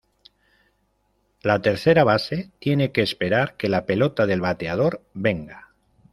[1.43, 5.75] La tercera base tiene que esperar que la pelota del bateador venga.